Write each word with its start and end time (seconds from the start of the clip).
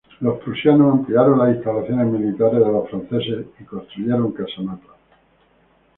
Los 0.21 0.39
prusianos 0.39 0.91
ampliaron 0.95 1.37
las 1.37 1.53
instalaciones 1.57 2.07
militares 2.07 2.57
de 2.59 2.71
los 2.71 2.89
franceses 2.89 3.45
y 3.59 3.63
construyeron 3.65 4.31
casamatas. 4.31 4.95